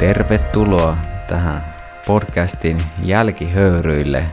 [0.00, 0.96] Tervetuloa
[1.28, 1.74] tähän
[2.06, 4.24] podcastin jälkihöyryille,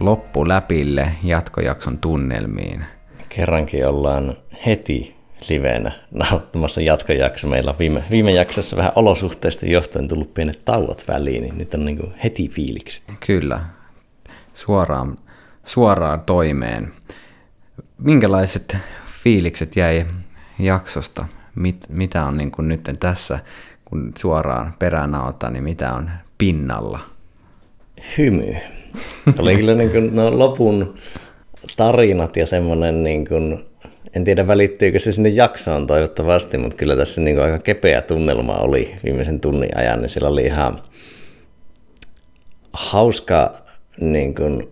[0.00, 2.84] loppuläpille, jatkojakson tunnelmiin.
[3.28, 4.36] Kerrankin ollaan
[4.66, 5.16] heti
[5.48, 7.48] livenä nauttamassa jatkojakso.
[7.48, 11.84] Meillä on viime, viime jaksossa vähän olosuhteista johtuen tullut pienet tauot väliin, niin nyt on
[11.84, 13.02] niin kuin heti fiilikset.
[13.26, 13.60] Kyllä,
[14.54, 15.16] suoraan,
[15.64, 16.92] suoraan toimeen.
[17.98, 18.76] Minkälaiset
[19.22, 20.06] fiilikset jäi
[20.58, 21.24] jaksosta?
[21.54, 23.38] Mit, mitä on niin kuin nyt tässä,
[23.90, 27.00] kun suoraan peränauta, niin mitä on pinnalla?
[28.18, 28.56] Hymy.
[29.38, 30.94] Oli kyllä niin kuin, no, lopun
[31.76, 33.64] tarinat ja semmoinen, niin kuin,
[34.14, 38.54] en tiedä välittyykö se sinne jaksoon toivottavasti, mutta kyllä tässä niin kuin aika kepeä tunnelma
[38.54, 40.78] oli viimeisen tunnin ajan, niin siellä oli ihan
[42.72, 43.54] hauska
[44.00, 44.68] niin kuin,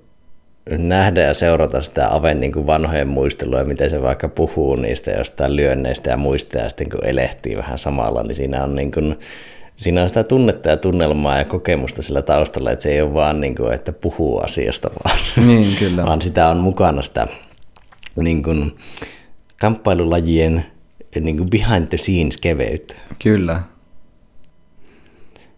[0.70, 5.56] nähdä ja seurata sitä Aven niin kuin vanhojen muistelua, miten se vaikka puhuu niistä jostain
[5.56, 9.19] lyönneistä ja muista, ja sitten kun elehtii vähän samalla, niin siinä on, niin kuin,
[9.77, 13.41] siinä on sitä tunnetta ja tunnelmaa ja kokemusta sillä taustalla, että se ei ole vaan,
[13.41, 16.05] niin kuin, että puhuu asiasta, vaan, Niin, kyllä.
[16.05, 17.27] vaan sitä on mukana sitä
[18.17, 18.77] niin kuin,
[19.61, 20.67] kamppailulajien
[21.20, 22.94] niin kuin behind the scenes keveyttä.
[23.22, 23.62] Kyllä.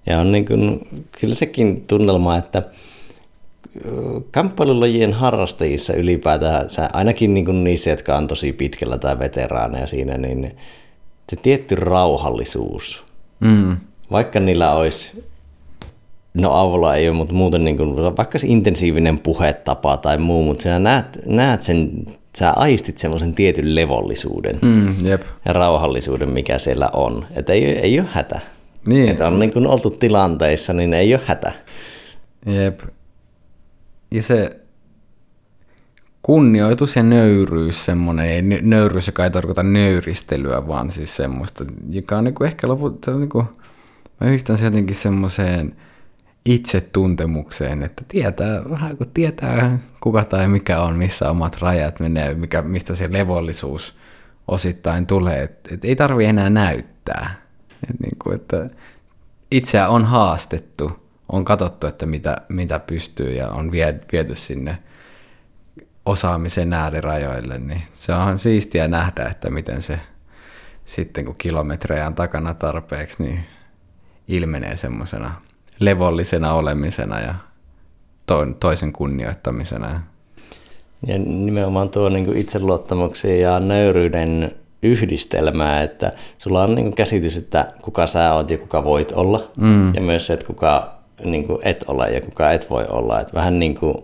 [0.06, 0.88] Ja on niin kuin,
[1.20, 2.62] kyllä sekin tunnelma, että
[4.30, 10.56] kamppailulajien harrastajissa ylipäätään, ainakin niin kuin niissä, jotka on tosi pitkällä tai veteraaneja siinä, niin
[11.30, 13.04] se tietty rauhallisuus,
[13.40, 13.76] Mm.
[14.10, 15.24] vaikka niillä olisi,
[16.34, 20.62] no avulla ei ole, mutta muuten niin kuin, vaikka se intensiivinen puhetapa tai muu, mutta
[20.62, 21.90] sä näet, näet sen,
[22.38, 25.22] sä aistit semmoisen tietyn levollisuuden Mm, jep.
[25.44, 27.26] ja rauhallisuuden, mikä siellä on.
[27.36, 28.40] Että ei, ei ole hätä.
[28.86, 29.08] Niin.
[29.08, 31.52] Että on niin kuin oltu tilanteissa, niin ei ole hätä.
[32.46, 32.80] Jep.
[34.10, 34.60] Ja se
[36.22, 42.44] kunnioitus ja nöyryys, semmoinen, nöyryys, joka ei tarkoita nöyristelyä, vaan siis semmoista, joka on niinku
[42.44, 43.44] ehkä lopulta, niinku,
[44.20, 45.76] mä yhdistän se jotenkin semmoiseen
[46.44, 52.62] itsetuntemukseen, että tietää, vähän kun tietää kuka tai mikä on, missä omat rajat menee, mikä,
[52.62, 53.96] mistä se levollisuus
[54.48, 57.34] osittain tulee, että et ei tarvi enää näyttää.
[57.90, 58.70] Et niinku, että
[59.50, 64.78] itseä on haastettu, on katsottu, että mitä, mitä pystyy ja on vie- viety sinne
[66.06, 70.00] osaamisen äärirajoille, niin se on siistiä nähdä, että miten se
[70.84, 73.44] sitten kun kilometrejä on takana tarpeeksi, niin
[74.28, 75.34] ilmenee semmoisena
[75.80, 77.34] levollisena olemisena ja
[78.26, 80.02] to- toisen kunnioittamisena.
[81.06, 88.06] Ja nimenomaan tuo niin itseluottamuksen ja nöyryyden yhdistelmää, että sulla on niin käsitys, että kuka
[88.06, 89.94] sä oot ja kuka voit olla, mm.
[89.94, 93.20] ja myös se, että kuka niin et ole ja kuka et voi olla.
[93.20, 93.94] Että vähän niin kuin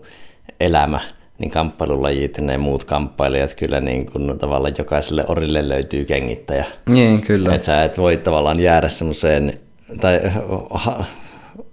[0.59, 0.99] elämä,
[1.37, 6.65] niin kamppailulajit ja ne muut kamppailijat, kyllä niin kuin tavallaan jokaiselle orille löytyy kengittäjä.
[6.89, 7.55] Niin, kyllä.
[7.55, 9.53] Että sä et voi tavallaan jäädä semmoiseen,
[10.01, 10.21] tai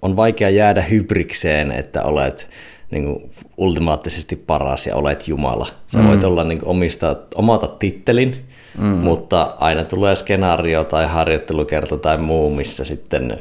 [0.03, 2.49] on vaikea jäädä hybrikseen, että olet
[2.91, 5.67] niin kuin ultimaattisesti paras ja olet Jumala.
[5.87, 6.09] Sä mm.
[6.09, 8.45] voit olla niin kuin omista, omata tittelin,
[8.79, 8.85] mm.
[8.85, 13.39] mutta aina tulee skenaario tai harjoittelukerta tai muu, missä sitten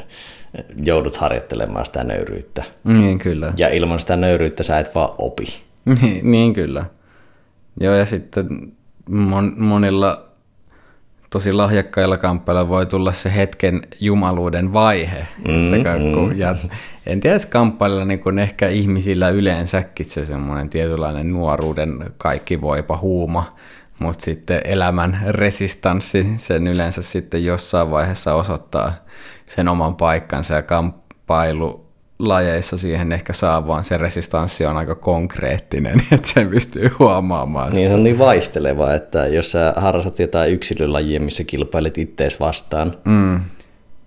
[0.85, 2.63] joudut harjoittelemaan sitä nöyryyttä.
[2.84, 3.53] Niin, kyllä.
[3.57, 5.62] Ja ilman sitä nöyryyttä sä et vaan opi.
[5.85, 6.85] Niin, niin kyllä.
[7.79, 8.72] Joo, ja sitten
[9.09, 10.31] mon, monilla
[11.29, 15.28] tosi lahjakkailla kamppailla voi tulla se hetken jumaluuden vaihe.
[15.47, 16.56] Mm, että kun, ja
[17.06, 23.56] en tiedä, kamppailla niin kun ehkä ihmisillä yleensäkin se semmoinen tietynlainen nuoruuden kaikki voipa huuma,
[24.00, 28.94] mutta sitten elämän resistanssi sen yleensä sitten jossain vaiheessa osoittaa
[29.56, 31.85] sen oman paikkansa ja kamppailu
[32.19, 37.73] lajeissa siihen ehkä saa, vaan se resistanssi on aika konkreettinen, että sen pystyy huomaamaan.
[37.73, 42.98] Niin se on niin vaihteleva, että jos sä harrastat jotain yksilölajia, missä kilpailet ittees vastaan,
[43.06, 43.39] mm.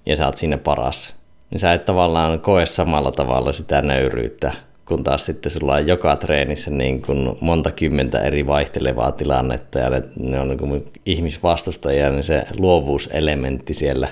[0.06, 1.14] ja sä oot siinä paras,
[1.50, 4.52] niin sä et tavallaan koe samalla tavalla sitä nöyryyttä,
[4.85, 9.90] kun taas sitten sulla on joka treenissä niin kuin monta kymmentä eri vaihtelevaa tilannetta, ja
[9.90, 14.08] ne, ne on niin kuin ihmisvastustajia, niin se luovuuselementti siellä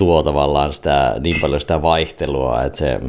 [0.00, 3.00] tuo tavallaan sitä, niin paljon sitä vaihtelua, että se,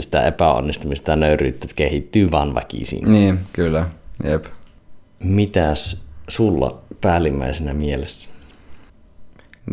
[0.00, 3.12] sitä epäonnistumista ja nöyryyttä kehittyy vaan väkisin.
[3.12, 3.86] Niin, kyllä.
[4.24, 4.44] Jep.
[5.24, 8.28] Mitäs sulla päällimmäisenä mielessä?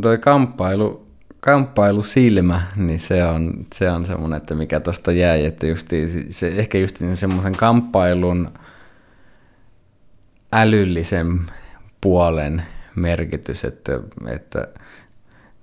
[0.01, 1.07] Toi kamppailu,
[1.39, 6.47] kamppailu silmä, niin se on, se on semmoinen, että mikä tuosta jäi, että justi, se,
[6.47, 8.47] ehkä just semmoisen kamppailun
[10.53, 11.41] älyllisen
[12.01, 12.63] puolen
[12.95, 14.67] merkitys, että, että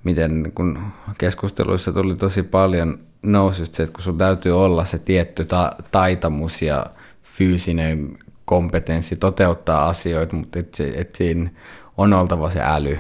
[0.05, 0.79] miten kun
[1.19, 6.63] keskusteluissa tuli tosi paljon nousi se, että kun sun täytyy olla se tietty ta- taitamus
[6.63, 6.87] ja
[7.23, 11.51] fyysinen kompetenssi toteuttaa asioita, mutta et se, et siinä
[11.97, 12.99] on oltava se äly,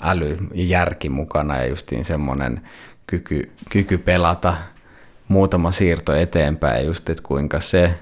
[0.00, 2.60] äly ja järki mukana ja justiin semmoinen
[3.06, 4.54] kyky, kyky pelata
[5.28, 7.98] muutama siirto eteenpäin, just että kuinka se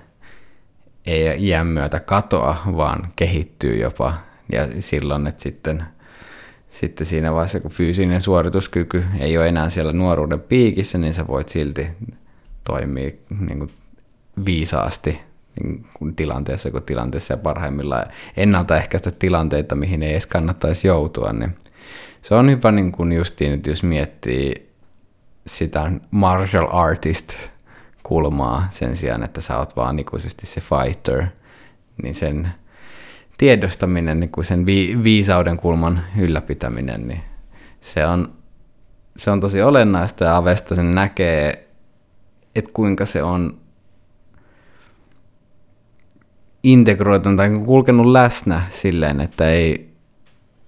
[1.06, 4.14] ei iän myötä katoa, vaan kehittyy jopa.
[4.52, 5.84] Ja silloin, että sitten,
[6.70, 11.48] sitten siinä vaiheessa, kun fyysinen suorituskyky ei ole enää siellä nuoruuden piikissä, niin sä voit
[11.48, 11.86] silti
[12.64, 13.70] toimia niin kuin
[14.44, 15.20] viisaasti
[15.62, 18.06] niin kuin tilanteessa kuin tilanteessa ja parhaimmillaan
[18.36, 21.56] ennaltaehkäistä tilanteita, mihin ei edes kannattaisi joutua, niin
[22.22, 24.70] se on hyvä niin kuin justiin, että jos miettii
[25.46, 27.36] sitä martial artist
[28.02, 31.26] kulmaa sen sijaan, että sä oot vaan ikuisesti se fighter,
[32.02, 32.48] niin sen
[33.40, 37.20] tiedostaminen, niin kuin sen vi- viisauden kulman ylläpitäminen, niin
[37.80, 38.32] se on,
[39.16, 41.68] se on tosi olennaista ja Avesta sen näkee,
[42.54, 43.58] että kuinka se on
[46.62, 49.94] integroitunut tai kulkenut läsnä silleen, että ei,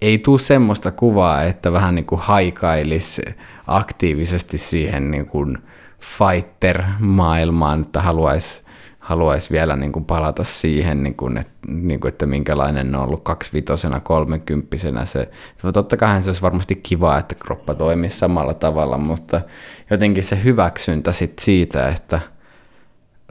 [0.01, 3.21] ei tule semmoista kuvaa, että vähän niin kuin haikailisi
[3.67, 5.57] aktiivisesti siihen niin kuin
[5.99, 8.62] fighter-maailmaan, että haluaisi
[9.03, 13.23] haluais vielä niin kuin palata siihen, niin kuin, että, niin kuin, että minkälainen on ollut
[13.23, 15.05] kaksivitosena, kolmekymppisenä.
[15.05, 15.31] Se,
[15.73, 19.41] totta kai se olisi varmasti kiva, että kroppa toimisi samalla tavalla, mutta
[19.89, 22.19] jotenkin se hyväksyntä sit siitä, että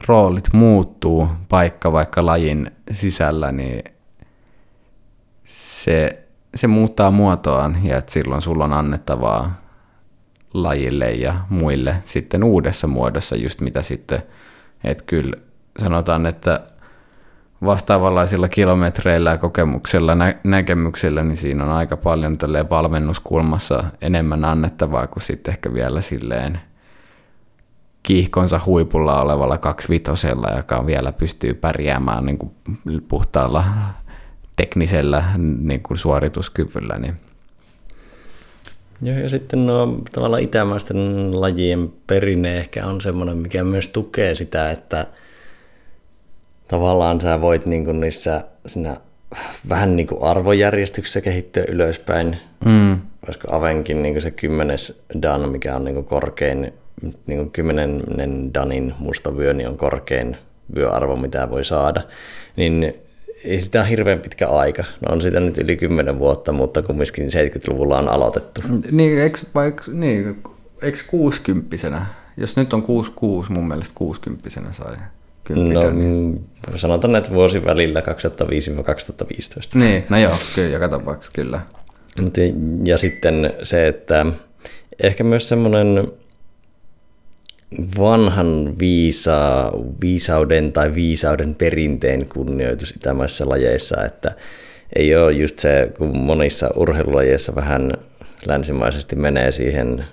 [0.07, 3.83] roolit muuttuu paikka vaikka lajin sisällä, niin
[5.45, 6.23] se,
[6.55, 9.61] se muuttaa muotoaan ja että silloin sulla on annettavaa
[10.53, 14.23] lajille ja muille sitten uudessa muodossa, just mitä sitten,
[14.83, 15.37] että kyllä
[15.79, 16.59] sanotaan, että
[17.65, 22.37] vastaavanlaisilla kilometreillä ja kokemuksella, nä- näkemyksellä, niin siinä on aika paljon
[22.69, 26.59] valmennuskulmassa enemmän annettavaa kuin sitten ehkä vielä silleen
[28.03, 32.51] kiihkonsa huipulla olevalla kaksivitosella, joka vielä pystyy pärjäämään niin kuin
[33.07, 33.63] puhtaalla
[34.55, 36.97] teknisellä niin kuin suorituskyvyllä.
[36.97, 37.15] Niin
[39.01, 44.71] Joo, ja sitten nuo tavallaan itämaisten lajien perinne ehkä on semmoinen, mikä myös tukee sitä,
[44.71, 45.05] että
[46.67, 48.97] tavallaan sä voit niin kuin niissä siinä
[49.69, 52.37] vähän niin kuin arvojärjestyksessä kehittyä ylöspäin.
[52.65, 52.99] Mm.
[53.25, 56.73] Olisiko Avenkin niin kuin se kymmenes Dan, mikä on niin kuin korkein,
[57.27, 60.37] niin kuin kymmenennen Danin musta vyö, niin on korkein
[60.75, 62.01] vyöarvo, mitä voi saada.
[62.55, 62.95] Niin
[63.43, 64.83] ei sitä hirveän pitkä aika.
[65.01, 68.61] No on sitä nyt yli 10 vuotta, mutta kumminkin 70-luvulla on aloitettu.
[68.91, 70.43] Niin, eikö, vaikka, niin,
[70.81, 72.05] eikö 60
[72.37, 74.95] Jos nyt on 66, mun mielestä 60 sai
[75.49, 76.45] No, niin.
[76.75, 78.03] sanotaan, että vuosi välillä 2005-2015.
[79.73, 81.61] Niin, no joo, kyllä, joka tapauksessa kyllä.
[82.83, 84.25] Ja sitten se, että
[85.03, 86.07] ehkä myös semmoinen
[87.97, 94.35] vanhan viisa, viisauden tai viisauden perinteen kunnioitus itämaissa lajeissa, että
[94.95, 97.93] ei ole just se, kun monissa urheilulajeissa vähän
[98.45, 100.05] länsimaisesti menee siihen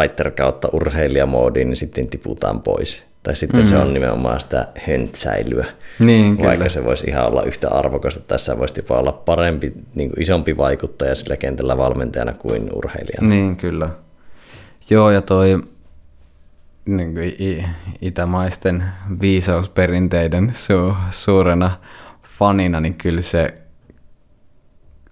[0.00, 3.06] fighter kautta urheilijamoodiin, niin sitten tiputaan pois.
[3.22, 3.66] Tai sitten mm.
[3.66, 5.66] se on nimenomaan sitä höntsäilyä.
[5.98, 6.68] Niin, Vaikka kyllä.
[6.68, 8.20] se voisi ihan olla yhtä arvokasta.
[8.20, 13.28] Tässä voisi jopa olla parempi, niin kuin isompi vaikuttaja sillä kentällä valmentajana kuin urheilijana.
[13.28, 13.88] Niin, kyllä.
[14.90, 15.60] Joo, ja toi
[16.86, 17.34] niin kuin
[18.00, 18.84] itämaisten
[19.20, 21.70] viisausperinteiden su, suurena
[22.38, 23.54] fanina, niin kyllä se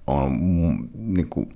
[0.06, 0.38] on,
[0.94, 1.48] niin kuin,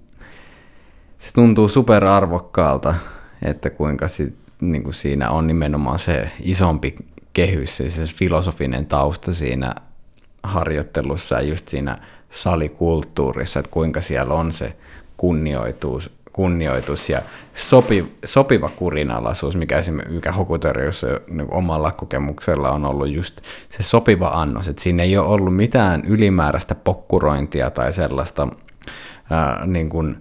[1.19, 2.95] se tuntuu superarvokkaalta,
[3.43, 6.95] että kuinka sit, niin kuin siinä on nimenomaan se isompi
[7.33, 9.75] kehys, se, se filosofinen tausta siinä
[10.43, 11.99] harjoittelussa ja just siinä
[12.31, 14.77] salikulttuurissa, että kuinka siellä on se
[15.17, 17.23] kunnioitus, kunnioitus ja
[17.55, 24.69] sopi, sopiva kurinalaisuus, mikä, mikä Hokutorjussa niin omalla kokemuksella on ollut just se sopiva annos,
[24.69, 28.49] että siinä ei ole ollut mitään ylimääräistä pokkurointia tai sellaista
[29.31, 30.17] ää, niin kuin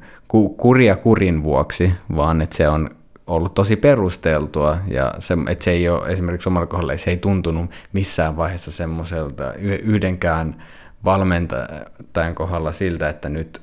[0.57, 2.89] kuria kurin vuoksi, vaan että se on
[3.27, 7.71] ollut tosi perusteltua ja se, että se ei ole esimerkiksi omalla kohdalla, se ei tuntunut
[7.93, 9.53] missään vaiheessa semmoiselta
[9.83, 10.63] yhdenkään
[11.05, 13.61] valmentajan kohdalla siltä, että nyt,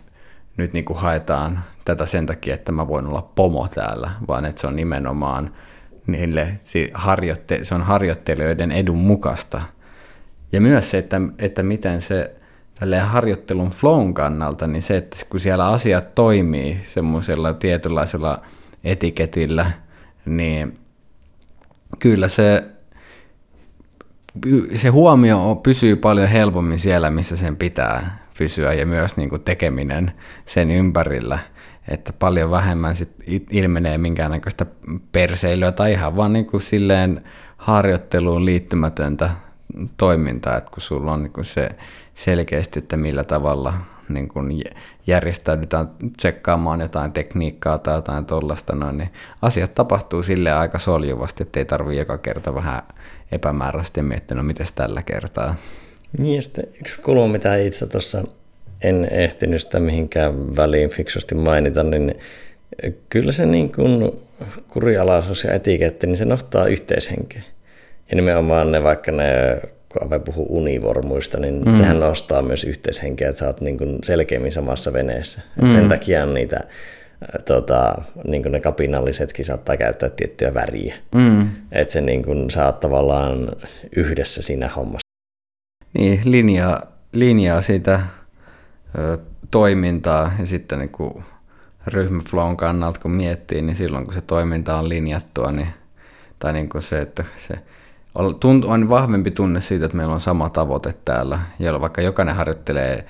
[0.57, 4.61] nyt niin kuin haetaan tätä sen takia, että mä voin olla pomo täällä, vaan että
[4.61, 5.51] se on nimenomaan
[6.07, 6.59] niille,
[6.95, 9.63] harjoitte, se on harjoittelijoiden edun mukaista.
[10.53, 12.35] Ja myös se, että, että miten se
[12.81, 18.43] tälleen harjoittelun flown kannalta, niin se, että kun siellä asiat toimii semmoisella tietynlaisella
[18.85, 19.71] etiketillä,
[20.27, 20.79] niin
[21.99, 22.69] kyllä se,
[24.77, 30.13] se huomio pysyy paljon helpommin siellä, missä sen pitää pysyä ja myös niin kuin tekeminen
[30.47, 31.39] sen ympärillä–
[31.89, 33.11] että paljon vähemmän sit
[33.51, 34.67] ilmenee minkäännäköistä
[35.13, 37.25] perseilyä tai ihan vaan niin kuin silleen
[37.57, 39.31] harjoitteluun liittymätöntä
[39.97, 41.71] toimintaa, että kun sulla on niin kuin se
[42.15, 43.75] selkeästi, että millä tavalla
[44.09, 44.65] niin kuin
[45.07, 49.11] järjestäydytään tsekkaamaan jotain tekniikkaa tai jotain tuollaista, noin, niin
[49.43, 52.83] asiat tapahtuu sille aika soljuvasti, että ei tarvitse joka kerta vähän
[53.33, 55.55] epämääräisesti miettiä, no miten tällä kertaa.
[56.19, 58.25] Niin, ja sitten yksi kulma, mitä itse tuossa
[58.83, 62.15] en ehtinyt sitä mihinkään väliin fiksusti mainita, niin
[63.09, 64.13] kyllä se niin kuin
[64.69, 67.43] kurialaisuus ja etiketti, niin se nostaa yhteishenkeä.
[68.11, 69.61] Ja nimenomaan ne, vaikka ne,
[69.95, 71.77] kun Ave puhuu univormuista, niin mm.
[71.77, 75.43] sehän nostaa myös yhteishenkeä, että sä oot niin kuin selkeämmin samassa veneessä.
[75.63, 75.71] Mm.
[75.71, 76.61] sen takia on niitä,
[77.45, 80.95] tota, niin kuin ne kapinallisetkin saattaa käyttää tiettyjä väriä.
[81.15, 81.49] Mm.
[81.73, 83.49] Että se niin kuin, sä oot tavallaan
[83.97, 85.09] yhdessä siinä hommassa.
[85.99, 86.83] Niin, linjaa,
[87.13, 88.01] linjaa sitä
[88.99, 89.19] ö,
[89.51, 91.25] toimintaa ja sitten niin kuin
[91.87, 95.69] ryhmäflown kannalta kun miettii, niin silloin kun se toiminta on linjattua, niin,
[96.39, 97.55] tai niin kuin se, että se
[98.15, 103.07] on, vahvempi tunne siitä, että meillä on sama tavoite täällä, ja vaikka jokainen harjoittelee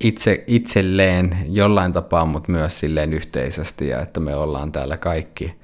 [0.00, 5.54] itse, itselleen jollain tapaa, mutta myös silleen yhteisesti, ja että me ollaan täällä kaikki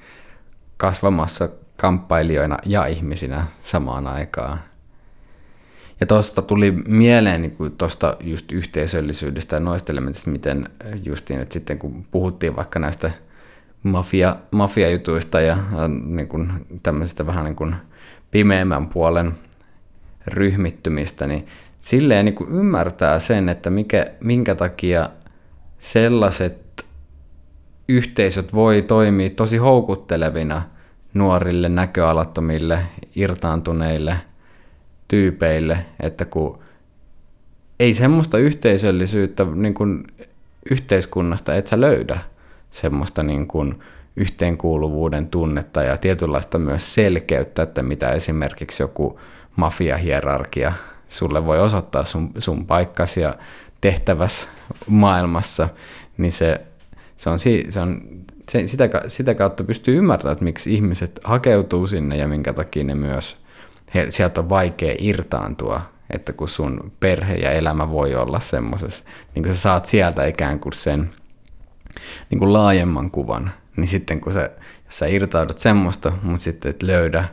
[0.76, 4.60] kasvamassa kamppailijoina ja ihmisinä samaan aikaan.
[6.00, 10.68] Ja tuosta tuli mieleen niin tuosta just yhteisöllisyydestä ja noista elementistä, miten
[11.04, 13.10] justiin, että sitten kun puhuttiin vaikka näistä
[13.82, 15.58] mafia, mafiajutuista ja
[16.04, 17.74] niin kuin tämmöisistä vähän niin kuin
[18.30, 19.32] pimeämmän puolen
[20.26, 21.46] ryhmittymistä, niin
[21.80, 25.10] silleen niin kuin ymmärtää sen, että mikä, minkä takia
[25.78, 26.84] sellaiset
[27.88, 30.62] yhteisöt voi toimia tosi houkuttelevina
[31.14, 32.78] nuorille, näköalattomille,
[33.16, 34.16] irtaantuneille–
[35.12, 36.58] tyypeille, että kun
[37.80, 40.04] ei semmoista yhteisöllisyyttä niin kuin
[40.70, 42.18] yhteiskunnasta et sä löydä
[42.72, 43.82] semmoista niin kuin
[44.16, 49.20] yhteenkuuluvuuden tunnetta ja tietynlaista myös selkeyttä, että mitä esimerkiksi joku
[49.56, 50.72] mafiahierarkia
[51.08, 53.34] sulle voi osoittaa sun, sun paikkasi ja
[53.80, 54.48] tehtävässä
[54.86, 55.68] maailmassa,
[56.18, 56.60] niin se,
[57.16, 58.00] se on, se on
[58.50, 62.94] se, sitä, sitä kautta pystyy ymmärtämään, että miksi ihmiset hakeutuu sinne ja minkä takia ne
[62.94, 63.36] myös
[63.94, 69.42] he, sieltä on vaikea irtaantua, että kun sun perhe ja elämä voi olla semmoisessa, niin
[69.42, 71.10] kun sä saat sieltä ikään kuin sen
[72.30, 74.50] niin kuin laajemman kuvan, niin sitten kun sä,
[74.86, 77.24] jos sä irtaudut semmoista, mutta sitten et löydä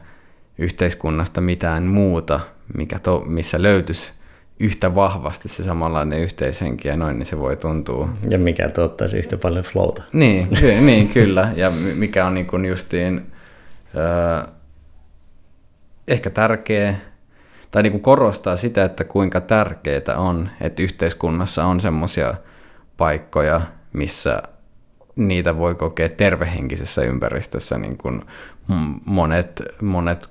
[0.57, 2.39] yhteiskunnasta mitään muuta,
[2.77, 4.13] mikä to, missä löytyisi
[4.59, 8.09] yhtä vahvasti se samanlainen yhteishenki ja noin, niin se voi tuntua.
[8.29, 10.03] Ja mikä tuottaisi yhtä paljon flowta.
[10.13, 11.51] Niin, ky- niin kyllä.
[11.55, 13.31] Ja mikä on niin kuin justiin,
[13.95, 14.51] öö,
[16.07, 16.95] ehkä tärkeä,
[17.71, 22.33] tai niin kuin korostaa sitä, että kuinka tärkeää on, että yhteiskunnassa on semmoisia
[22.97, 23.61] paikkoja,
[23.93, 24.43] missä
[25.15, 27.77] niitä voi kokea tervehenkisessä ympäristössä.
[27.77, 28.21] Niin kuin
[29.05, 30.29] monet, monet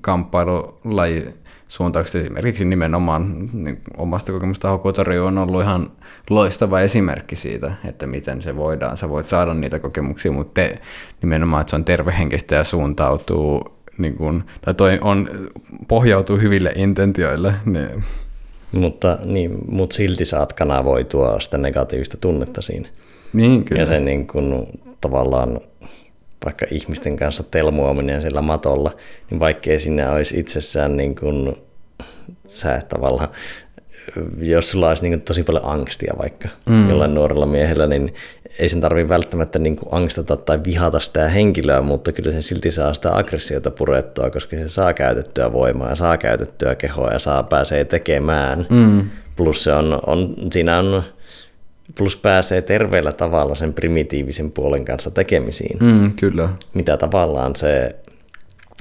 [0.00, 5.90] kamppailulajisuuntaukset, esimerkiksi nimenomaan niin omasta kokemusta Hokotori on ollut ihan
[6.30, 8.96] loistava esimerkki siitä, että miten se voidaan.
[8.96, 10.78] Sä voit saada niitä kokemuksia, mutta te,
[11.22, 15.28] nimenomaan, että se on tervehenkistä ja suuntautuu niin kun, tai toi on,
[15.88, 17.54] pohjautuu hyville intentioille.
[17.64, 18.04] Niin.
[18.72, 22.88] Mutta, niin, mutta silti saat kanavoitua sitä negatiivista tunnetta siinä.
[23.32, 23.82] Niin, kyllä.
[23.82, 24.66] Ja se niin kun,
[25.00, 25.60] tavallaan
[26.44, 28.90] vaikka ihmisten kanssa telmuaminen sillä matolla,
[29.30, 31.56] niin vaikkei sinne olisi itsessään niin kun,
[32.48, 33.28] sä et tavallaan
[34.40, 36.88] jos sulla olisi niin tosi paljon angstia vaikka mm.
[36.88, 38.14] jollain nuorella miehellä, niin
[38.58, 42.94] ei sen tarvitse välttämättä niin angstata tai vihata sitä henkilöä, mutta kyllä sen silti saa
[42.94, 47.84] sitä aggressiota purettua, koska se saa käytettyä voimaa ja saa käytettyä kehoa ja saa pääsee
[47.84, 48.66] tekemään.
[48.70, 49.10] Mm.
[49.36, 51.02] Plus se on, on, siinä on,
[51.94, 55.78] plus pääsee terveellä tavalla sen primitiivisen puolen kanssa tekemisiin.
[55.80, 56.48] Mm, kyllä.
[56.74, 57.96] Mitä tavallaan se,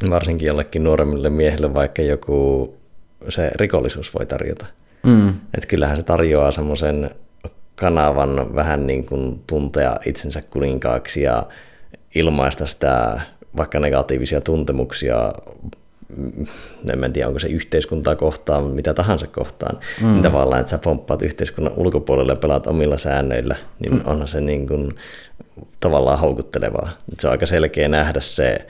[0.10, 2.74] varsinkin jollekin nuoremmille miehille vaikka joku
[3.30, 4.66] se rikollisuus voi tarjota.
[5.04, 5.30] Mm.
[5.30, 7.12] Että kyllähän se tarjoaa semmoisen
[7.76, 11.44] kanavan vähän niin kuin tuntea itsensä kuninkaaksi ja
[12.16, 13.22] ilmaista sitä
[13.58, 15.34] vaikka negatiivisia tuntemuksia,
[17.04, 20.08] en tiedä onko se yhteiskuntaa kohtaan, mitä tahansa kohtaan, mm.
[20.08, 24.02] niin tavallaan, että sä pomppaat yhteiskunnan ulkopuolelle ja pelaat omilla säännöillä, niin mm.
[24.06, 24.96] onhan se niin kuin
[25.80, 26.90] tavallaan houkuttelevaa.
[27.20, 28.68] Se on aika selkeä nähdä se,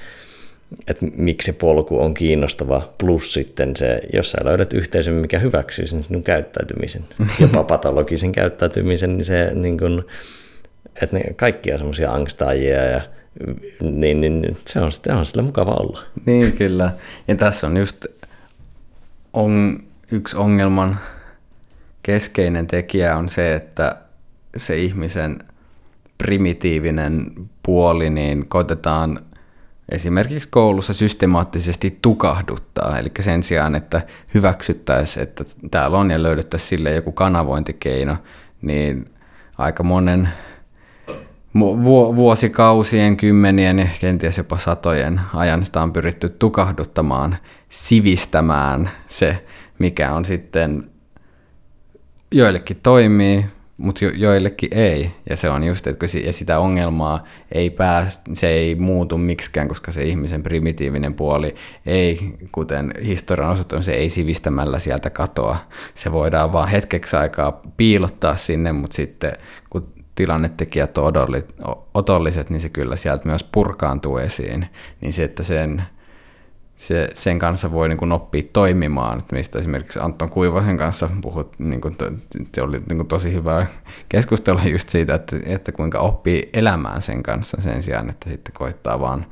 [0.88, 5.88] että miksi se polku on kiinnostava, plus sitten se, jos sä löydät yhteisön, mikä hyväksyy
[5.88, 7.06] sen sinun käyttäytymisen,
[7.42, 10.06] jopa patologisen käyttäytymisen, niin se niin kun,
[11.02, 13.02] että ne kaikki on semmoisia angstaajia ja
[13.82, 16.04] niin, niin se on, sitten on sillä mukava olla.
[16.26, 16.92] Niin kyllä.
[17.28, 18.06] Ja tässä on just
[19.34, 19.80] on,
[20.12, 21.00] yksi ongelman
[22.04, 23.96] keskeinen tekijä on se, että
[24.58, 25.40] se ihmisen
[26.18, 27.32] primitiivinen
[27.64, 29.20] puoli, niin koitetaan
[29.90, 34.02] esimerkiksi koulussa systemaattisesti tukahduttaa, eli sen sijaan, että
[34.34, 38.18] hyväksyttäisiin, että täällä on ja löydettäisiin sille joku kanavointikeino,
[38.62, 39.10] niin
[39.58, 40.30] aika monen
[41.60, 47.38] vu- vuosikausien, kymmenien ja kenties jopa satojen ajan sitä on pyritty tukahduttamaan,
[47.70, 49.46] sivistämään se,
[49.80, 50.90] mikä on sitten
[52.32, 53.46] joillekin toimii,
[53.78, 55.12] mutta jo, joillekin ei.
[55.30, 59.92] Ja se on just, että ja sitä ongelmaa ei pääs, se ei muutu miksikään, koska
[59.92, 61.56] se ihmisen primitiivinen puoli
[61.86, 62.20] ei,
[62.52, 65.58] kuten historian osoittanut, se ei sivistämällä sieltä katoa.
[65.94, 69.34] Se voidaan vaan hetkeksi aikaa piilottaa sinne, mutta sitten
[69.70, 71.14] kun tilannetekijät on
[71.94, 74.68] otolliset, niin se kyllä sieltä myös purkaantuu esiin.
[75.02, 75.84] Niin se, että sen
[76.78, 81.82] se, sen kanssa voi niin kuin oppia toimimaan, mistä esimerkiksi Anton Kuivosen kanssa puhut, niin
[81.82, 81.98] kuin,
[82.56, 83.66] se oli niin kuin tosi hyvä
[84.10, 89.00] keskustelu just siitä, että, että kuinka oppii elämään sen kanssa sen sijaan, että sitten koittaa
[89.00, 89.26] vaan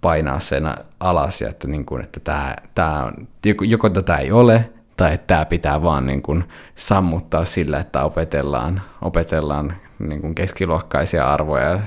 [0.00, 3.12] painaa sen alas ja että, niin kuin, että tämä, tämä on,
[3.46, 6.44] joko, joko tätä ei ole, tai että tämä pitää vaan niin kuin
[6.74, 11.80] sammuttaa sillä, että opetellaan, opetellaan niin kuin keskiluokkaisia arvoja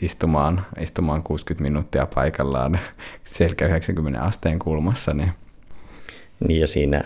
[0.00, 2.78] istumaan, istumaan 60 minuuttia paikallaan
[3.24, 5.14] selkä 90 asteen kulmassa.
[5.14, 5.32] Niin,
[6.48, 7.02] niin ja siinä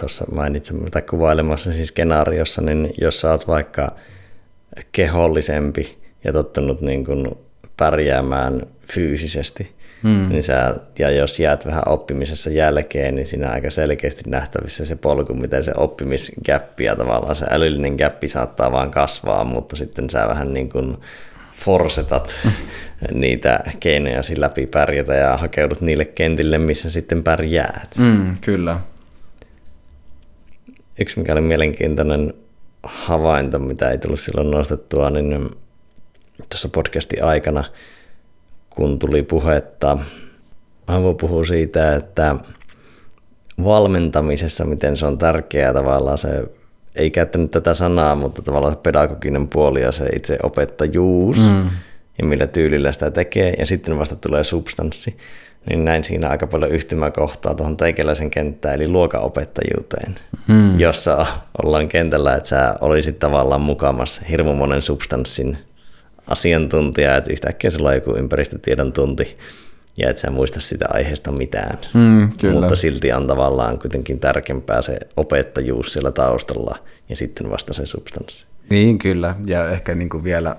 [0.00, 3.90] tuossa mainitsin, tai kuvailemassa siis skenaariossa, niin jos sä oot vaikka
[4.92, 7.30] kehollisempi ja tottunut niin kuin
[7.76, 10.28] pärjäämään fyysisesti, hmm.
[10.28, 15.34] niin sä, ja jos jäät vähän oppimisessa jälkeen, niin siinä aika selkeästi nähtävissä se polku,
[15.34, 20.52] miten se oppimisgäppi ja tavallaan se älyllinen gäppi saattaa vaan kasvaa, mutta sitten sä vähän
[20.52, 20.96] niin kuin
[21.64, 22.34] forsetat
[23.12, 27.96] niitä keinoja läpi pärjätä ja hakeudut niille kentille, missä sitten pärjäät.
[27.98, 28.80] Mm, kyllä.
[31.00, 32.34] Yksi mikä oli mielenkiintoinen
[32.82, 35.50] havainto, mitä ei tullut silloin nostettua, niin
[36.50, 37.64] tuossa podcastin aikana,
[38.70, 39.98] kun tuli puhetta,
[40.86, 42.36] Avo puhuu siitä, että
[43.64, 46.44] valmentamisessa, miten se on tärkeää tavallaan se
[46.96, 51.70] ei käyttänyt tätä sanaa, mutta tavallaan se pedagoginen puoli ja se itse opettajuus mm.
[52.18, 55.16] ja millä tyylillä sitä tekee, ja sitten vasta tulee substanssi,
[55.68, 60.14] niin näin siinä aika paljon yhtymäkohtaa tuohon teikäläisen kenttään, eli luokanopettajuuteen,
[60.48, 60.80] mm.
[60.80, 61.26] jossa
[61.62, 65.58] ollaan kentällä, että sä olisit tavallaan mukamassa hirmu monen substanssin
[66.26, 69.34] asiantuntija, että yhtäkkiä sulla on joku ympäristötiedon tunti,
[69.96, 71.78] ja et sä muista sitä aiheesta mitään.
[71.94, 72.60] Mm, kyllä.
[72.60, 76.78] Mutta silti on tavallaan kuitenkin tärkeämpää se opettajuus siellä taustalla
[77.08, 78.46] ja sitten vasta se substanssi.
[78.70, 80.56] Niin kyllä, ja ehkä niin kuin vielä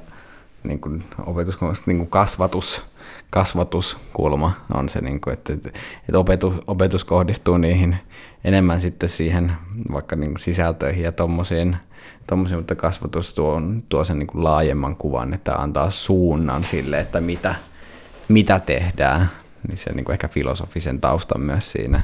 [0.64, 2.82] niin kuin opetus, niin kuin kasvatus,
[3.30, 7.98] kasvatuskulma on se, niin kuin, että, että opetus, opetus kohdistuu niihin
[8.44, 9.52] enemmän sitten siihen
[9.92, 11.76] vaikka niin kuin sisältöihin ja tommosiin,
[12.28, 17.22] tommosiin, mutta kasvatus tuo, tuo sen niin kuin laajemman kuvan, että antaa suunnan sille, että
[17.22, 17.56] mitä,
[18.34, 19.30] mitä tehdään,
[19.68, 22.02] niin se niin kuin ehkä filosofisen taustan myös siinä.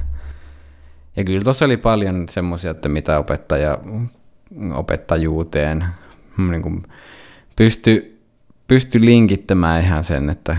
[1.16, 3.78] Ja kyllä tuossa oli paljon semmoisia, että mitä opettaja,
[4.74, 5.86] opettajuuteen
[6.38, 6.84] niin kuin
[7.56, 8.22] pysty,
[8.68, 10.58] pysty linkittämään ihan sen, että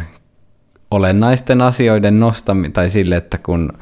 [0.90, 3.72] olennaisten asioiden nostaminen, tai sille, että kun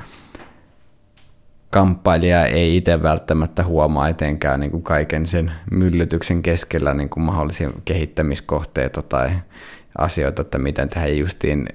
[1.71, 7.71] kamppailija ei itse välttämättä huomaa etenkään niin kuin kaiken sen myllytyksen keskellä niin kuin mahdollisia
[7.85, 9.31] kehittämiskohteita tai
[9.99, 11.69] asioita, että miten tähän justiin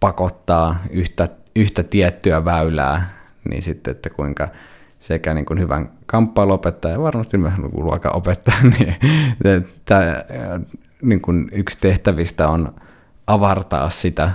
[0.00, 3.10] pakottaa yhtä, yhtä tiettyä väylää,
[3.50, 4.48] niin sitten, että kuinka
[5.00, 10.24] sekä niin kuin hyvän kamppailuopettaja ja varmasti myös niin luokanopettaja, niin tämä,
[11.02, 12.74] niin kuin yksi tehtävistä on
[13.26, 14.30] avartaa sitä,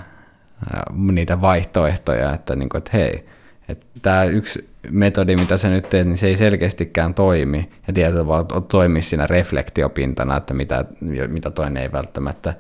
[0.92, 3.26] niitä vaihtoehtoja, että, niin kuin, että hei,
[3.68, 7.70] että tämä yksi metodi, mitä sä nyt teet, niin se ei selkeästikään toimi.
[7.88, 10.86] Ja tietyllä tavalla toimii siinä reflektiopintana, että mitä,
[11.28, 12.54] mitä toinen ei välttämättä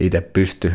[0.00, 0.72] itse pysty,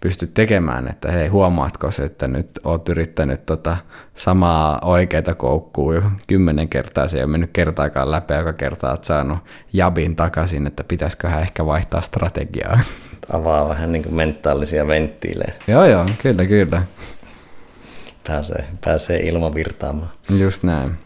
[0.00, 3.76] pysty tekemään, että hei, huomaatko se, että nyt oot yrittänyt tota
[4.14, 9.04] samaa oikeita koukkua jo kymmenen kertaa, se ei ole mennyt kertaakaan läpi, joka kerta oot
[9.04, 9.38] saanut
[9.72, 12.80] jabin takaisin, että pitäisiköhän ehkä vaihtaa strategiaa.
[13.32, 15.52] Avaa vähän niin kuin mentaalisia venttiilejä.
[15.66, 16.82] joo, joo, kyllä, kyllä
[18.26, 20.10] pääsee, pääsee ilmavirtaamaan.
[20.30, 20.96] Just näin.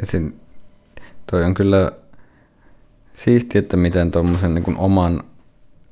[0.00, 0.34] Ja sen,
[1.30, 1.92] toi on kyllä
[3.12, 5.22] siisti, että miten tuommoisen niin oman,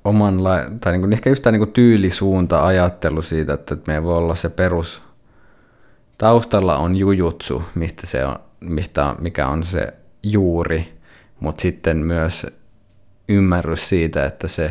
[0.05, 0.39] oman
[0.81, 4.49] tai niin kuin, ehkä just tämä niin tyylisuunta ajattelu siitä, että me voi olla se
[4.49, 5.03] perus,
[6.19, 10.99] taustalla on jujutsu, mistä se on, mistä, mikä on se juuri,
[11.41, 12.47] mutta sitten myös
[13.29, 14.71] ymmärrys siitä, että se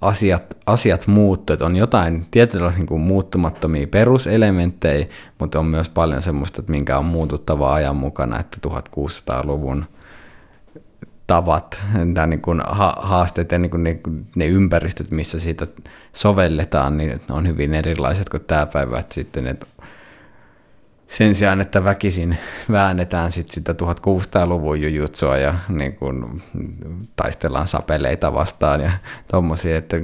[0.00, 5.06] asiat, asiat muuttuu, on jotain tietyllä niin kuin muuttumattomia peruselementtejä,
[5.38, 9.84] mutta on myös paljon semmoista, että minkä on muututtava ajan mukana, että 1600-luvun
[11.26, 11.78] tavat,
[12.14, 12.62] tämä niin kuin
[12.96, 14.00] haasteet ja niin kuin ne,
[14.34, 15.66] ne ympäristöt, missä siitä
[16.12, 19.56] sovelletaan, niin on hyvin erilaiset kuin tämä päivä, että sitten ne
[21.08, 22.38] sen sijaan, että väkisin
[22.70, 26.42] väännetään sit sitä 1600-luvun jujutsua ja niin kun,
[27.16, 28.90] taistellaan sapeleita vastaan ja
[29.30, 29.96] tommosia, että,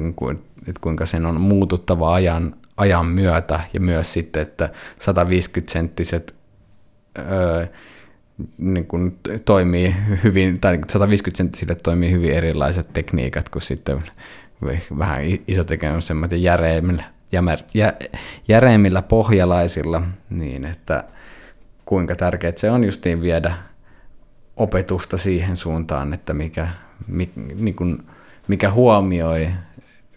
[0.69, 6.35] että kuinka sen on muututtava ajan, ajan myötä ja myös sitten, että 150-senttiset
[7.19, 7.67] öö,
[8.59, 14.03] niin kuin toimii hyvin, tai 150 senttisille toimii hyvin erilaiset tekniikat kuin sitten
[14.99, 17.05] vähän isotekemään semmoinen järeimmillä,
[17.75, 17.93] jä,
[18.49, 21.05] järeimmillä pohjalaisilla, niin että
[21.85, 23.55] kuinka tärkeää se on justiin viedä
[24.57, 26.69] opetusta siihen suuntaan, että mikä,
[27.07, 28.03] mikä, niin kuin,
[28.49, 29.51] mikä huomioi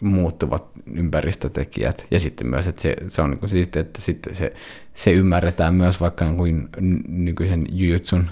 [0.01, 2.05] muuttuvat ympäristötekijät.
[2.11, 4.53] Ja sitten myös, että se, se on niin siistiä, että sitten se,
[4.95, 6.69] se ymmärretään myös vaikka niin kuin
[7.07, 8.31] nykyisen jujutsun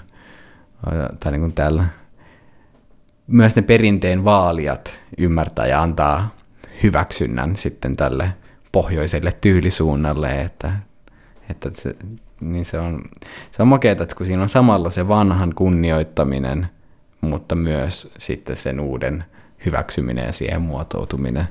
[1.20, 1.84] tai niin kuin täällä
[3.26, 6.34] myös ne perinteen vaalijat ymmärtää ja antaa
[6.82, 8.32] hyväksynnän sitten tälle
[8.74, 10.72] pohjoiselle tyylisuunnalle, että,
[11.50, 11.94] että se,
[12.40, 13.02] niin se on,
[13.50, 16.66] se on makeata, että kun siinä on samalla se vanhan kunnioittaminen,
[17.20, 19.24] mutta myös sitten sen uuden
[19.66, 21.44] hyväksyminen ja siihen muotoutuminen.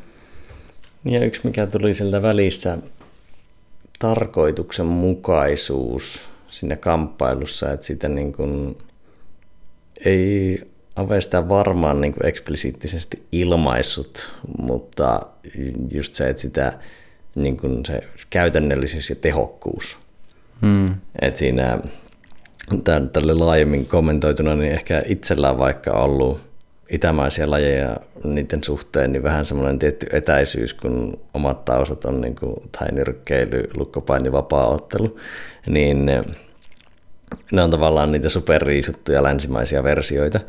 [1.05, 2.77] Ja yksi mikä tuli sieltä välissä,
[3.99, 8.77] tarkoituksenmukaisuus siinä kamppailussa, että sitä niin kuin
[10.05, 10.61] ei
[10.95, 15.21] Avesta varmaan niin kuin eksplisiittisesti ilmaissut, mutta
[15.93, 16.79] just se, että sitä
[17.35, 19.97] niin kuin se käytännöllisyys ja tehokkuus.
[20.61, 20.95] Hmm.
[21.21, 21.79] Että siinä
[23.13, 26.53] tälle laajemmin kommentoituna, niin ehkä itsellään vaikka ollut
[26.89, 32.55] itämaisia lajeja niiden suhteen, niin vähän semmoinen tietty etäisyys, kun omat taustat on niin kuin,
[32.79, 35.19] tai nyrkkeily, lukkopaini, vapaa-ottelu,
[35.67, 36.05] niin
[37.51, 40.39] ne on tavallaan niitä superriisuttuja länsimaisia versioita.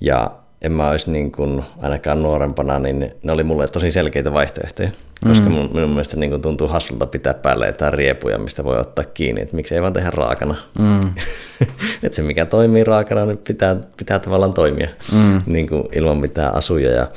[0.00, 0.30] Ja
[0.62, 4.90] en mä olisi niin kuin, ainakaan nuorempana, niin ne oli mulle tosi selkeitä vaihtoehtoja.
[5.28, 5.54] Koska mm.
[5.54, 9.74] minun mielestä niin tuntuu hassulta pitää päälle jotain riepuja, mistä voi ottaa kiinni, että miksi
[9.74, 10.56] ei vaan tehdä raakana.
[10.78, 11.10] Mm.
[12.02, 15.42] että se mikä toimii raakana, niin pitää, pitää tavallaan toimia mm.
[15.52, 16.90] niin kuin ilman mitään asuja.
[16.90, 17.08] Ja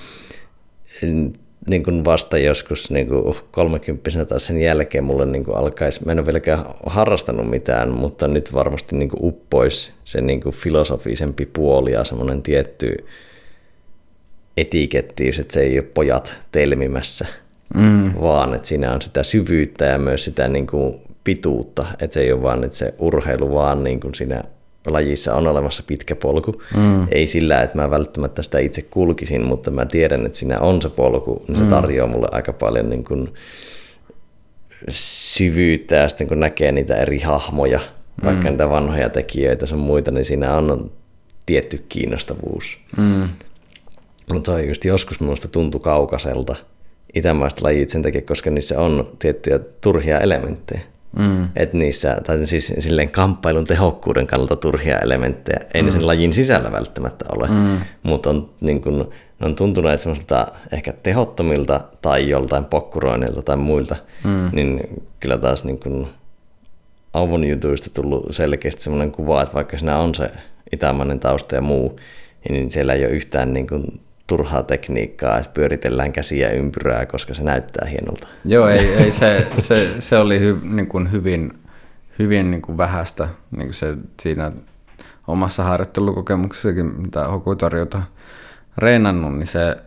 [1.69, 6.11] niin kuin vasta joskus niin kuin 30 tai sen jälkeen mulle niin kuin alkaisi, mä
[6.11, 11.45] en ole vieläkään harrastanut mitään, mutta nyt varmasti niin kuin uppoisi se niin kuin filosofisempi
[11.45, 12.95] puoli ja semmoinen tietty
[14.57, 17.25] etikettiys, että se ei ole pojat telmimässä,
[17.75, 18.13] mm.
[18.21, 22.31] vaan että siinä on sitä syvyyttä ja myös sitä niin kuin pituutta, että se ei
[22.31, 24.43] ole vaan nyt se urheilu, vaan niin kuin siinä
[24.85, 26.61] lajissa on olemassa pitkä polku.
[26.75, 27.07] Mm.
[27.11, 30.89] Ei sillä, että mä välttämättä sitä itse kulkisin, mutta mä tiedän, että siinä on se
[30.89, 31.69] polku, niin se mm.
[31.69, 33.33] tarjoaa mulle aika paljon niin kuin
[34.89, 37.79] syvyyttä ja sitten kun näkee niitä eri hahmoja,
[38.23, 38.49] vaikka mm.
[38.49, 40.91] niitä vanhoja tekijöitä sun muita, niin siinä on
[41.45, 42.77] tietty kiinnostavuus.
[42.97, 43.29] Mm.
[44.33, 46.55] Mutta se on just joskus minusta tuntui kaukaiselta
[47.13, 50.81] itämaista lajit sen takia, koska niissä on tiettyjä turhia elementtejä.
[51.19, 51.49] Mm.
[51.55, 55.85] Että niissä, tai siis silleen kamppailun tehokkuuden kannalta turhia elementtejä, ei mm.
[55.85, 57.77] ne sen lajin sisällä välttämättä ole, mm.
[58.03, 63.95] mutta on, niin kun, ne on tuntuneet semmoisilta ehkä tehottomilta tai joltain pokkuroineilta tai muilta,
[64.23, 64.49] mm.
[64.53, 66.07] niin kyllä taas niin kun
[67.13, 70.31] Auvon jutuista tullut selkeästi semmoinen kuva, että vaikka siinä on se
[70.71, 71.99] itämainen tausta ja muu,
[72.49, 77.43] niin siellä ei ole yhtään niin kuin turhaa tekniikkaa, että pyöritellään käsiä ympyrää, koska se
[77.43, 78.27] näyttää hienolta.
[78.45, 81.53] Joo, ei, ei se, se, se oli hy, niin kuin hyvin,
[82.19, 84.51] hyvin niin kuin vähäistä niin kuin se siinä
[85.27, 88.03] omassa harjoittelukokemuksessakin, mitä Hokutorjota
[88.77, 89.77] reenannut, niin se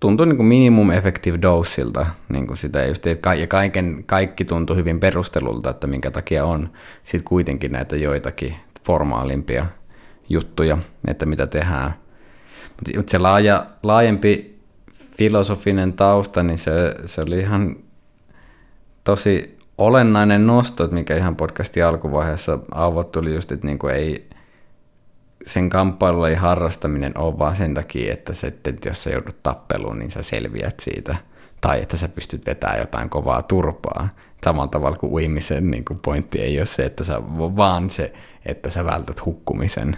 [0.00, 5.00] tuntui niin kuin minimum effective doseilta, niin kuin sitä just, ja kaiken, kaikki tuntui hyvin
[5.00, 6.68] perustelulta, että minkä takia on
[7.02, 9.66] sitten kuitenkin näitä joitakin formaalimpia
[10.28, 12.01] juttuja, että mitä tehdään.
[12.96, 14.60] Mutta se laaja, laajempi
[15.18, 17.76] filosofinen tausta, niin se, se oli ihan
[19.04, 24.30] tosi olennainen nosto, mikä ihan podcastin alkuvaiheessa avot tuli just, että niinku ei,
[25.46, 25.70] sen
[26.28, 30.22] ei harrastaminen ole vaan sen takia, että, se, että jos sä joudut tappeluun, niin sä
[30.22, 31.16] selviät siitä.
[31.60, 34.08] Tai että sä pystyt vetämään jotain kovaa turpaa.
[34.44, 38.12] Samalla tavalla kuin uimisen niin kuin pointti ei ole se, että sä, vaan se,
[38.46, 39.96] että sä vältät hukkumisen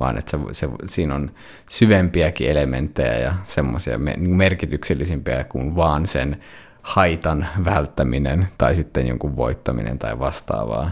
[0.00, 1.30] vaan että se, se, siinä on
[1.70, 6.36] syvempiäkin elementtejä ja semmoisia niin merkityksellisimpiä kuin vaan sen
[6.82, 10.90] haitan välttäminen tai sitten jonkun voittaminen tai vastaavaa,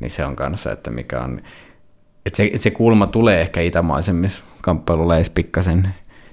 [0.00, 1.40] niin se on kanssa, että mikä on,
[2.26, 5.88] että se, että se kulma tulee ehkä itämaisemmissa kamppailuleissa pikkasen,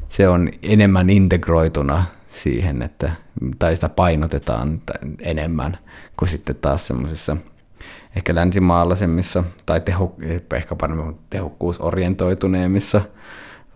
[0.10, 3.12] se on enemmän integroituna siihen, että,
[3.60, 4.82] tai sitä painotetaan
[5.20, 5.78] enemmän
[6.18, 7.38] kuin sitten taas semmoisissa–
[8.16, 10.16] ehkä länsimaalaisemmissa tai teho,
[10.56, 13.02] ehkä paremmin tehokkuusorientoituneemmissa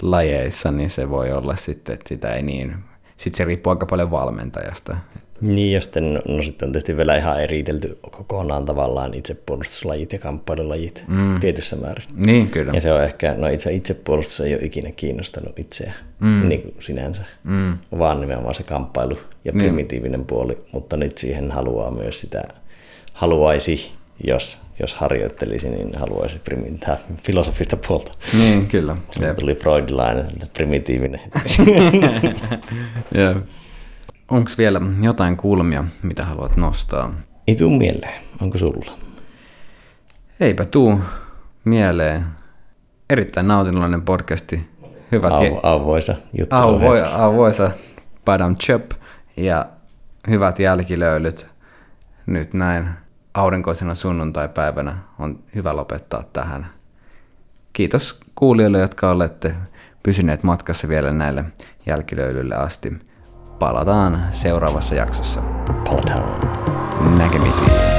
[0.01, 2.75] lajeissa, niin se voi olla sitten, että sitä ei niin
[3.17, 4.97] sitten se riippuu aika paljon valmentajasta.
[5.41, 11.05] Niin, ja sitten, no, sitten on tietysti vielä ihan eritelty kokonaan tavallaan itsepuolustuslajit ja kamppailulajit
[11.07, 11.39] mm.
[11.39, 12.05] tietyssä määrin.
[12.15, 12.71] Niin, kyllä.
[12.73, 16.49] Ja se on ehkä, no itse itsepuolustus ei ole ikinä kiinnostanut itseä mm.
[16.49, 17.77] niin kuin sinänsä, mm.
[17.99, 19.57] vaan nimenomaan se kamppailu ja niin.
[19.59, 22.43] primitiivinen puoli, mutta nyt siihen haluaa myös sitä,
[23.13, 23.91] haluaisi,
[24.23, 28.11] jos, jos harjoittelisi, niin haluaisi primitää filosofista puolta.
[28.37, 28.97] Niin, kyllä.
[29.11, 31.21] Se tuli freudilainen, primitiivinen.
[33.15, 33.37] yeah.
[34.31, 37.13] Onko vielä jotain kulmia, mitä haluat nostaa?
[37.47, 38.21] Ei tuu mieleen.
[38.41, 38.91] Onko sulla?
[40.39, 41.01] Eipä tuu
[41.65, 42.25] mieleen.
[43.09, 44.67] Erittäin nautinnollinen podcasti.
[45.11, 46.55] Hyvät Avo, avoisa juttu.
[46.55, 47.71] Avo, avoisa
[48.25, 48.91] Padam Chop
[49.37, 49.65] ja
[50.29, 51.47] hyvät jälkilöylyt.
[52.25, 52.89] Nyt näin
[53.35, 56.67] aurinkoisena sunnuntai-päivänä on hyvä lopettaa tähän.
[57.73, 59.55] Kiitos kuulijoille, jotka olette
[60.03, 61.43] pysyneet matkassa vielä näille
[61.85, 62.99] jälkilöylylle asti
[63.59, 65.41] palataan seuraavassa jaksossa.
[65.85, 66.39] Palataan.
[67.17, 67.94] Näkemisiin.